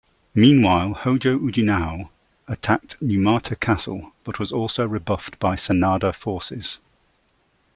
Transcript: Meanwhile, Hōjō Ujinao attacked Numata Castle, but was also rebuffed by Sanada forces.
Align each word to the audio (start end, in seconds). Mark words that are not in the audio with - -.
Meanwhile, 0.33 0.95
Hōjō 1.03 1.39
Ujinao 1.41 2.09
attacked 2.47 2.99
Numata 3.03 3.55
Castle, 3.59 4.13
but 4.23 4.39
was 4.39 4.51
also 4.51 4.87
rebuffed 4.87 5.37
by 5.37 5.55
Sanada 5.55 6.11
forces. 6.11 6.79